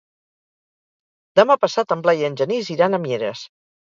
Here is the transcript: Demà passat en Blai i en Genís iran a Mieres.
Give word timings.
Demà 1.39 1.57
passat 1.65 1.95
en 1.97 2.01
Blai 2.07 2.25
i 2.25 2.29
en 2.31 2.39
Genís 2.41 2.73
iran 2.77 2.97
a 2.99 3.05
Mieres. 3.05 3.45